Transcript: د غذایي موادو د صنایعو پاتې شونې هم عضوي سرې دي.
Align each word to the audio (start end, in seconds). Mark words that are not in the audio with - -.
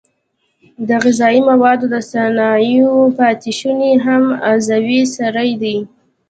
د 0.87 0.89
غذایي 1.03 1.41
موادو 1.49 1.85
د 1.93 1.95
صنایعو 2.11 3.01
پاتې 3.17 3.51
شونې 3.59 3.91
هم 4.05 4.23
عضوي 4.49 5.01
سرې 5.15 5.51
دي. 5.61 5.77